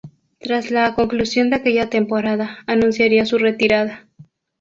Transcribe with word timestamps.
Tras 0.39 0.71
la 0.71 0.95
conclusión 0.95 1.51
de 1.51 1.57
aquella 1.57 1.91
temporada, 1.91 2.57
anunciaría 2.65 3.23
su 3.27 3.37
retirada. 3.37 4.07